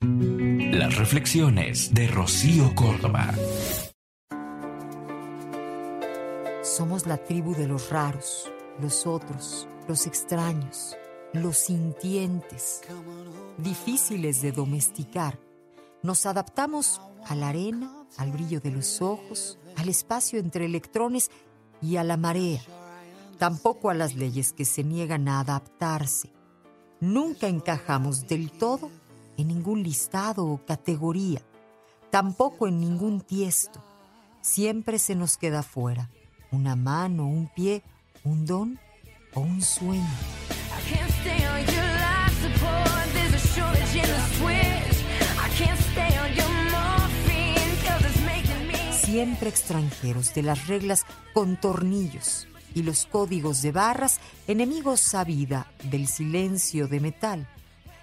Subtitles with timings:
[0.00, 3.34] Las reflexiones de Rocío Córdoba.
[6.62, 8.48] Somos la tribu de los raros,
[8.80, 10.96] los otros, los extraños,
[11.32, 12.82] los sintientes,
[13.56, 15.36] difíciles de domesticar.
[16.04, 21.28] Nos adaptamos a la arena, al brillo de los ojos, al espacio entre electrones
[21.82, 22.62] y a la marea.
[23.38, 26.32] Tampoco a las leyes que se niegan a adaptarse.
[27.00, 28.92] Nunca encajamos del todo
[29.38, 31.40] en ningún listado o categoría,
[32.10, 33.82] tampoco en ningún tiesto.
[34.42, 36.10] Siempre se nos queda fuera
[36.50, 37.82] una mano, un pie,
[38.24, 38.78] un don
[39.34, 40.04] o un sueño.
[48.92, 55.66] Siempre extranjeros de las reglas con tornillos y los códigos de barras, enemigos a vida
[55.84, 57.48] del silencio de metal,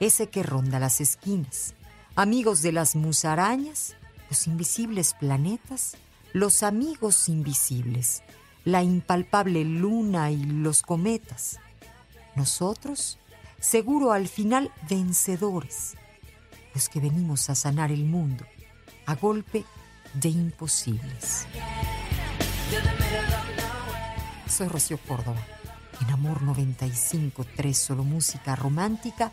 [0.00, 1.74] ese que ronda las esquinas,
[2.14, 3.96] amigos de las musarañas,
[4.30, 5.96] los invisibles planetas,
[6.32, 8.22] los amigos invisibles,
[8.64, 11.58] la impalpable luna y los cometas.
[12.34, 13.18] Nosotros,
[13.60, 15.94] seguro al final vencedores,
[16.74, 18.44] los que venimos a sanar el mundo
[19.06, 19.64] a golpe
[20.12, 21.46] de imposibles.
[24.46, 25.40] Soy Rocío Córdoba,
[26.02, 29.32] en Amor 95.3, solo música romántica.